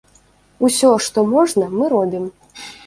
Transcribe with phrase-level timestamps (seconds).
[0.69, 2.29] Усё, што можна, мы робім.